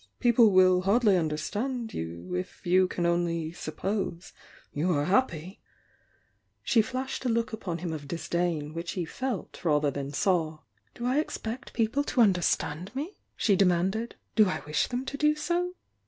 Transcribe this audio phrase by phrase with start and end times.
[0.19, 4.33] People wiU hardly understand you if you can only 'suppose
[4.73, 4.87] you
[6.65, 10.53] "^She^flMhed a look upon him of disdain which he felt rather than saw.
[10.53, 10.63] ^^,,„.„j„
[10.95, 14.13] "Do I expect people to understand me.' 8t.e ae manded.
[14.35, 15.75] "Do I wish them to do so?